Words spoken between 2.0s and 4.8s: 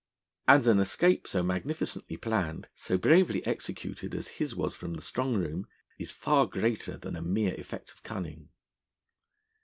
planned, so bravely executed as was his